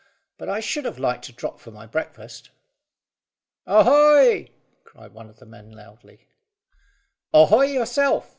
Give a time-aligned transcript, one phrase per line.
[0.39, 2.49] But I should have liked a drop for my breakfast."
[3.67, 4.49] "Ahoy!"
[4.83, 6.27] cried one of the men loudly.
[7.35, 8.27] "Ahoy yourself!"